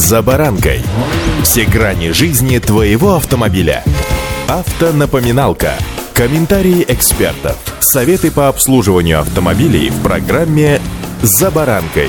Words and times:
«За 0.00 0.22
баранкой». 0.22 0.80
Все 1.42 1.66
грани 1.66 2.12
жизни 2.12 2.56
твоего 2.58 3.16
автомобиля. 3.16 3.84
Автонапоминалка. 4.48 5.74
Комментарии 6.14 6.86
экспертов. 6.88 7.58
Советы 7.80 8.30
по 8.30 8.48
обслуживанию 8.48 9.20
автомобилей 9.20 9.90
в 9.90 10.02
программе 10.02 10.80
«За 11.20 11.50
баранкой». 11.50 12.08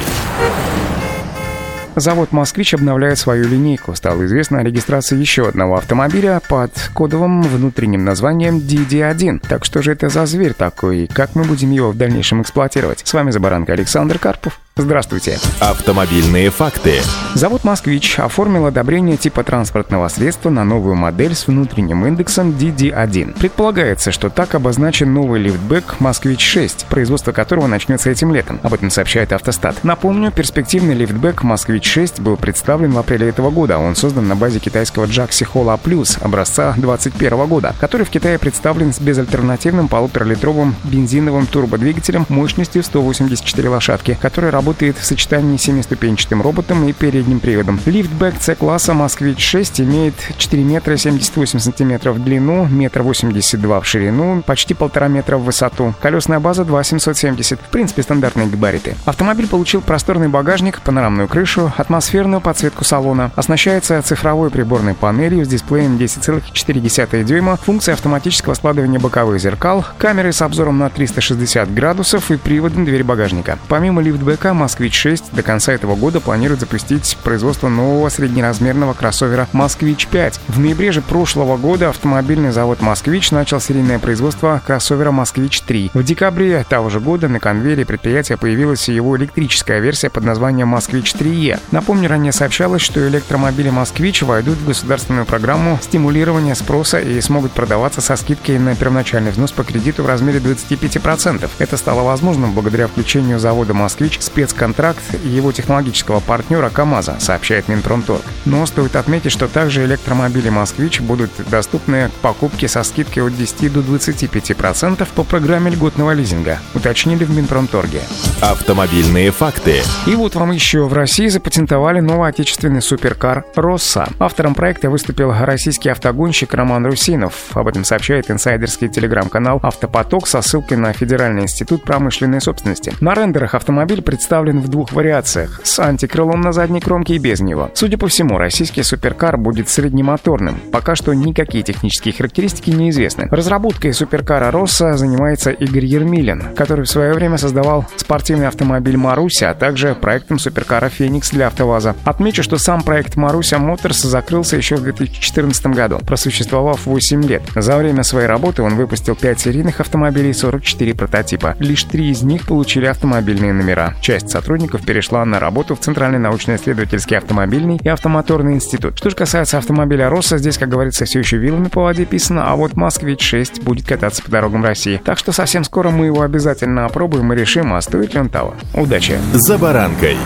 Завод 1.97 2.31
«Москвич» 2.31 2.73
обновляет 2.73 3.19
свою 3.19 3.45
линейку. 3.49 3.93
Стало 3.93 4.25
известно 4.25 4.59
о 4.59 4.63
регистрации 4.63 5.17
еще 5.17 5.49
одного 5.49 5.75
автомобиля 5.75 6.41
под 6.47 6.71
кодовым 6.93 7.41
внутренним 7.41 8.05
названием 8.05 8.59
DD1. 8.59 9.45
Так 9.49 9.65
что 9.65 9.81
же 9.81 9.91
это 9.91 10.07
за 10.07 10.25
зверь 10.25 10.53
такой 10.53 10.99
и 10.99 11.07
как 11.07 11.35
мы 11.35 11.43
будем 11.43 11.71
его 11.71 11.91
в 11.91 11.97
дальнейшем 11.97 12.41
эксплуатировать? 12.41 13.01
С 13.03 13.13
вами 13.13 13.31
«За 13.31 13.41
баранкой» 13.41 13.75
Александр 13.75 14.17
Карпов. 14.17 14.61
Здравствуйте. 14.77 15.37
Автомобильные 15.59 16.49
факты. 16.49 17.01
Завод 17.33 17.65
«Москвич» 17.65 18.17
оформил 18.17 18.67
одобрение 18.67 19.17
типа 19.17 19.43
транспортного 19.43 20.07
средства 20.07 20.49
на 20.49 20.63
новую 20.63 20.95
модель 20.95 21.35
с 21.35 21.47
внутренним 21.47 22.05
индексом 22.05 22.51
DD1. 22.51 23.37
Предполагается, 23.37 24.13
что 24.13 24.29
так 24.29 24.55
обозначен 24.55 25.13
новый 25.13 25.41
лифтбэк 25.41 25.99
«Москвич-6», 25.99 26.85
производство 26.89 27.33
которого 27.33 27.67
начнется 27.67 28.09
этим 28.09 28.33
летом. 28.33 28.61
Об 28.63 28.73
этом 28.73 28.89
сообщает 28.91 29.33
«Автостат». 29.33 29.83
Напомню, 29.83 30.31
перспективный 30.31 30.95
лифтбэк 30.95 31.43
«Москвич-6» 31.43 32.21
был 32.21 32.37
представлен 32.37 32.91
в 32.91 32.97
апреле 32.97 33.27
этого 33.27 33.51
года. 33.51 33.77
Он 33.77 33.97
создан 33.97 34.29
на 34.29 34.37
базе 34.37 34.59
китайского 34.59 35.03
JAC 35.03 35.43
Sehol 35.43 35.77
A 35.83 35.90
Plus 35.90 36.17
образца 36.21 36.75
2021 36.77 37.45
года, 37.47 37.75
который 37.81 38.05
в 38.05 38.09
Китае 38.09 38.39
представлен 38.39 38.93
с 38.93 39.01
безальтернативным 39.01 39.89
полуторалитровым 39.89 40.75
бензиновым 40.85 41.45
турбодвигателем 41.45 42.25
мощностью 42.29 42.83
184 42.83 43.67
лошадки, 43.67 44.17
который 44.21 44.49
работает 44.61 44.95
в 44.99 45.03
сочетании 45.03 45.57
с 45.57 45.63
семиступенчатым 45.63 46.39
роботом 46.39 46.87
и 46.87 46.93
передним 46.93 47.39
приводом. 47.39 47.79
Лифтбэк 47.83 48.35
C-класса 48.39 48.93
«Москвич-6» 48.93 49.83
имеет 49.83 50.13
4 50.37 50.63
метра 50.63 50.95
78 50.95 51.57
сантиметров 51.57 52.17
в 52.17 52.23
длину, 52.23 52.67
метр 52.67 53.01
82 53.01 53.81
в 53.81 53.87
ширину, 53.87 54.43
почти 54.43 54.75
полтора 54.75 55.07
метра 55.07 55.37
в 55.37 55.45
высоту. 55.45 55.95
Колесная 55.99 56.39
база 56.39 56.63
2770. 56.63 57.59
В 57.59 57.69
принципе, 57.71 58.03
стандартные 58.03 58.45
габариты. 58.45 58.95
Автомобиль 59.05 59.47
получил 59.47 59.81
просторный 59.81 60.27
багажник, 60.27 60.79
панорамную 60.81 61.27
крышу, 61.27 61.73
атмосферную 61.75 62.39
подсветку 62.39 62.83
салона. 62.83 63.31
Оснащается 63.35 63.99
цифровой 64.03 64.51
приборной 64.51 64.93
панелью 64.93 65.43
с 65.43 65.47
дисплеем 65.47 65.97
10,4 65.97 67.23
дюйма, 67.23 67.57
функцией 67.57 67.95
автоматического 67.95 68.53
складывания 68.53 68.99
боковых 68.99 69.41
зеркал, 69.41 69.83
камерой 69.97 70.33
с 70.33 70.41
обзором 70.43 70.77
на 70.77 70.91
360 70.91 71.73
градусов 71.73 72.29
и 72.29 72.37
приводом 72.37 72.85
двери 72.85 73.01
багажника. 73.01 73.57
Помимо 73.67 74.03
лифтбэка, 74.51 74.53
«Москвич-6» 74.53 75.35
до 75.35 75.43
конца 75.43 75.73
этого 75.73 75.95
года 75.95 76.19
планирует 76.19 76.59
запустить 76.59 77.17
производство 77.23 77.69
нового 77.69 78.09
среднеразмерного 78.09 78.93
кроссовера 78.93 79.47
«Москвич-5». 79.53 80.39
В 80.47 80.59
ноябре 80.59 80.91
же 80.91 81.01
прошлого 81.01 81.57
года 81.57 81.89
автомобильный 81.89 82.51
завод 82.51 82.81
«Москвич» 82.81 83.31
начал 83.31 83.59
серийное 83.59 83.99
производство 83.99 84.61
кроссовера 84.65 85.11
«Москвич-3». 85.11 85.91
В 85.93 86.03
декабре 86.03 86.65
того 86.67 86.89
же 86.89 86.99
года 86.99 87.27
на 87.27 87.39
конвейере 87.39 87.85
предприятия 87.85 88.37
появилась 88.37 88.87
его 88.89 89.17
электрическая 89.17 89.79
версия 89.79 90.09
под 90.09 90.23
названием 90.23 90.67
«Москвич-3Е». 90.67 91.59
Напомню, 91.71 92.09
ранее 92.09 92.31
сообщалось, 92.31 92.81
что 92.81 93.07
электромобили 93.07 93.69
«Москвич» 93.69 94.21
войдут 94.21 94.57
в 94.57 94.67
государственную 94.67 95.25
программу 95.25 95.79
стимулирования 95.81 96.55
спроса 96.55 96.99
и 96.99 97.19
смогут 97.21 97.51
продаваться 97.51 98.01
со 98.01 98.15
скидкой 98.15 98.59
на 98.59 98.75
первоначальный 98.75 99.31
взнос 99.31 99.51
по 99.51 99.63
кредиту 99.63 100.03
в 100.03 100.07
размере 100.07 100.39
25%. 100.39 101.49
Это 101.59 101.77
стало 101.77 102.03
возможным 102.03 102.53
благодаря 102.53 102.87
включению 102.87 103.39
завода 103.39 103.73
«Москвич» 103.73 104.19
с 104.19 104.29
спецконтракт 104.41 105.03
его 105.23 105.51
технологического 105.51 106.19
партнера 106.19 106.69
КАМАЗа, 106.69 107.17
сообщает 107.19 107.67
Минпромторг. 107.67 108.23
Но 108.45 108.65
стоит 108.65 108.95
отметить, 108.95 109.31
что 109.31 109.47
также 109.47 109.85
электромобили 109.85 110.49
«Москвич» 110.49 110.99
будут 110.99 111.29
доступны 111.49 112.09
к 112.09 112.11
покупке 112.21 112.67
со 112.67 112.81
скидкой 112.81 113.27
от 113.27 113.37
10 113.37 113.71
до 113.71 113.81
25% 113.81 115.07
по 115.13 115.23
программе 115.23 115.69
льготного 115.69 116.11
лизинга, 116.13 116.57
уточнили 116.73 117.23
в 117.23 117.29
Минпромторге. 117.29 118.01
Автомобильные 118.41 119.29
факты. 119.29 119.83
И 120.07 120.15
вот 120.15 120.33
вам 120.33 120.51
еще 120.51 120.85
в 120.85 120.93
России 120.93 121.27
запатентовали 121.27 121.99
новый 121.99 122.29
отечественный 122.29 122.81
суперкар 122.81 123.45
«Росса». 123.55 124.07
Автором 124.17 124.55
проекта 124.55 124.89
выступил 124.89 125.31
российский 125.39 125.89
автогонщик 125.89 126.51
Роман 126.55 126.83
Русинов. 126.87 127.33
Об 127.53 127.67
этом 127.67 127.83
сообщает 127.83 128.31
инсайдерский 128.31 128.89
телеграм-канал 128.89 129.59
«Автопоток» 129.61 130.27
со 130.27 130.41
ссылкой 130.41 130.77
на 130.77 130.93
Федеральный 130.93 131.43
институт 131.43 131.83
промышленной 131.83 132.41
собственности. 132.41 132.91
На 133.01 133.13
рендерах 133.13 133.53
автомобиль 133.53 134.01
представляет 134.01 134.30
представлен 134.31 134.61
в 134.61 134.69
двух 134.69 134.93
вариациях– 134.93 135.59
с 135.65 135.77
антикрылом 135.77 136.39
на 136.39 136.53
задней 136.53 136.79
кромке 136.79 137.15
и 137.15 137.19
без 137.19 137.41
него. 137.41 137.69
Судя 137.73 137.97
по 137.97 138.07
всему, 138.07 138.37
российский 138.37 138.81
суперкар 138.81 139.37
будет 139.37 139.67
среднемоторным. 139.67 140.55
Пока 140.71 140.95
что 140.95 141.13
никакие 141.13 141.65
технические 141.65 142.13
характеристики 142.13 142.69
не 142.69 142.91
известны. 142.91 143.27
Разработкой 143.29 143.93
суперкара 143.93 144.49
Росса 144.49 144.95
занимается 144.95 145.51
Игорь 145.51 145.83
Ермилин, 145.83 146.55
который 146.55 146.85
в 146.85 146.89
свое 146.89 147.13
время 147.13 147.37
создавал 147.37 147.85
спортивный 147.97 148.47
автомобиль 148.47 148.95
Маруся, 148.95 149.49
а 149.49 149.53
также 149.53 149.95
проектом 149.95 150.39
суперкара 150.39 150.87
Феникс 150.87 151.31
для 151.31 151.47
АвтоВАЗа. 151.47 151.97
Отмечу, 152.05 152.41
что 152.41 152.57
сам 152.57 152.83
проект 152.83 153.17
Маруся 153.17 153.59
Моторс 153.59 154.01
закрылся 154.01 154.55
еще 154.55 154.77
в 154.77 154.83
2014 154.83 155.67
году, 155.67 155.99
просуществовав 156.07 156.85
8 156.85 157.21
лет. 157.25 157.41
За 157.53 157.75
время 157.75 158.03
своей 158.03 158.27
работы 158.27 158.61
он 158.61 158.75
выпустил 158.75 159.15
5 159.15 159.41
серийных 159.41 159.81
автомобилей 159.81 160.29
и 160.29 160.33
44 160.33 160.93
прототипа. 160.93 161.57
Лишь 161.59 161.83
три 161.83 162.11
из 162.11 162.21
них 162.21 162.47
получили 162.47 162.85
автомобильные 162.85 163.51
номера. 163.51 163.93
Часть 163.99 164.20
часть 164.21 164.29
сотрудников 164.29 164.85
перешла 164.85 165.25
на 165.25 165.39
работу 165.39 165.75
в 165.75 165.79
Центральный 165.79 166.19
научно-исследовательский 166.19 167.17
автомобильный 167.17 167.79
и 167.83 167.89
автомоторный 167.89 168.53
институт. 168.53 168.97
Что 168.97 169.09
же 169.09 169.15
касается 169.15 169.57
автомобиля 169.57 170.09
«Росса», 170.09 170.37
здесь, 170.37 170.57
как 170.57 170.69
говорится, 170.69 171.05
все 171.05 171.19
еще 171.19 171.37
вилами 171.37 171.67
по 171.67 171.83
воде 171.83 172.05
писано, 172.05 172.51
а 172.51 172.55
вот 172.55 172.73
«Москвич-6» 172.73 173.63
будет 173.63 173.87
кататься 173.87 174.23
по 174.23 174.29
дорогам 174.29 174.63
России. 174.63 175.01
Так 175.03 175.17
что 175.17 175.31
совсем 175.31 175.63
скоро 175.63 175.89
мы 175.89 176.05
его 176.05 176.21
обязательно 176.21 176.85
опробуем 176.85 177.33
и 177.33 177.35
решим, 177.35 177.73
а 177.73 177.81
стоит 177.81 178.13
ли 178.13 178.19
он 178.19 178.29
того. 178.29 178.55
Удачи! 178.73 179.17
«За 179.33 179.57
баранкой» 179.57 180.17